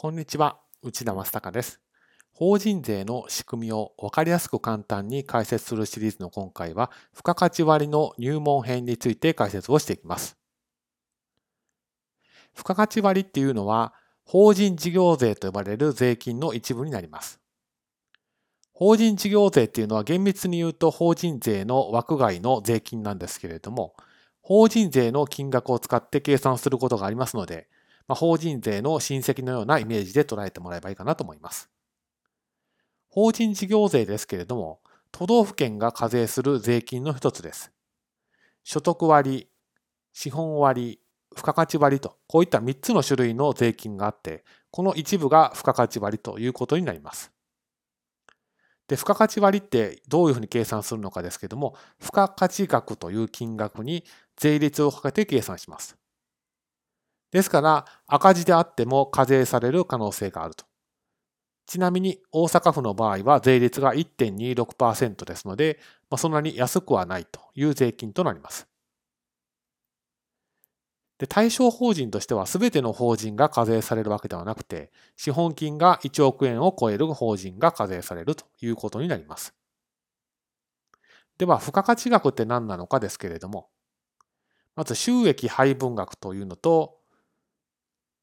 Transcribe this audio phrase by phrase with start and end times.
[0.00, 1.80] こんにちは、内田正孝です。
[2.30, 10.38] 法人税の仕組みを分かりやすく簡単に解説するシリーズの今回は、付加価値割の入門編について解説をしていきます。
[12.54, 13.92] 付加価値割っていうのは、
[14.24, 17.40] 法人事業税と呼ばれる税金の一部になります。
[18.72, 23.96] 法人事業税っていうのは厳密に言うと法人税の枠外の税金なんですけれども、
[24.42, 27.66] 法人税の金額を使って計算することがありますので、
[28.08, 31.70] まあ、法人税の親戚のようなイメージで捉えてもらえばいいかなと思います。
[33.10, 34.80] 法人事業税ですけれども、
[35.12, 37.70] 都道府県が課税する税金の一つです。
[38.64, 39.48] 所得割、
[40.12, 41.00] 資本割、
[41.34, 47.30] 付加価値割と、こういった3つの種類の税金があって、この一部が付加価値割ということになります。
[48.88, 54.04] で、付加価値割ってどういうふうに計算するのかですけども、付加価値額という金額に
[54.36, 55.96] 税率をかけて計算します。
[57.30, 60.64] ですから、赤字であっても課税される可能性があると。
[61.66, 68.66] ちなみに、大阪府の場合は税率が1.26%ですので、まあ、そんなに安くはないという税金となります。
[71.18, 79.52] で対象法人としては全ての法人が課税されるわけではなくて、資本金が1億円を超える法人が課税されるということになります。
[81.36, 83.68] では、付加価値額って何なのかですけれども、
[84.76, 86.97] まず収益配分額というのと、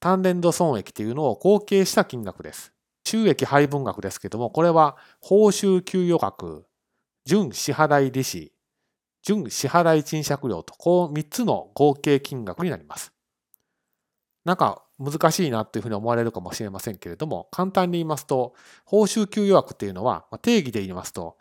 [0.00, 2.72] 単年度損益というのを合計した金額です。
[3.04, 6.66] 収益配分額ですけども、これは報酬給与額、
[7.24, 8.52] 準支払い利子、
[9.22, 13.12] 準支払い賃借料と、こう3つの合計金額になります。
[14.44, 18.54] なんか難しいなというふうに思われるかもしれませんけれども、簡単に言いますと、
[18.84, 21.36] 報酬給与額っていうのは、定義で言いますと、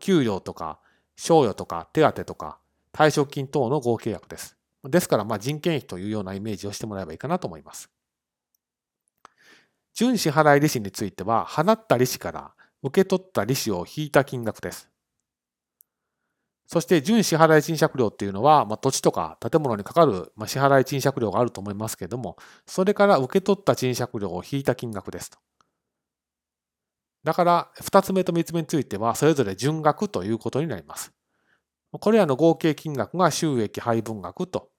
[0.00, 0.80] 給料とか、
[1.16, 2.58] 賞与とか、手当とか、
[2.92, 4.56] 退職金等の合計額です。
[4.84, 7.90] ですから、人件費というようなイメージをしてもらえばいいかなと思います。
[9.96, 12.52] 準支払い利子については、払った利子から
[12.82, 14.90] 受け取った利子を引いた金額です。
[16.66, 25.38] そして、準支払い賃借料っていうのは、まあ、土地とか建物にかかる、ま、支払い賃借料があると思いますけれども、それから受け取った賃借料を引いた金額ですと。
[27.24, 31.12] だから、二つ目と三つ目については、それぞれ準額ということになります。
[31.92, 34.70] これらの合計金額が収益配分額と、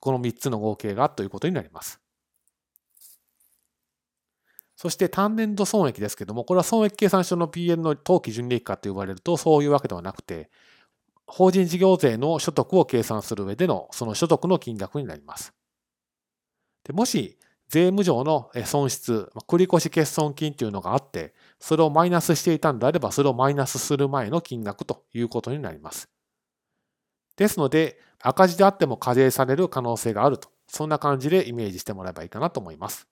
[0.00, 2.03] この三つの合計がということになります。
[4.76, 10.50] そして単年度損益ですけども、これは損益計算書の PN の当期純利益化と言われるとそういうわけではなくて、
[11.26, 15.54] 法人事業税の所得を計算する上でのその所得の金額になります。
[16.84, 26.08] でもし税務上の損失、繰越欠損金というのがあって、それをマイナスしていたんであれば、それをマイナスする前の金額ということになります。
[27.36, 33.08] ですので、赤字であっても課税される可能性があると、そんな感じでイメージしてもらえばいいかなと思います。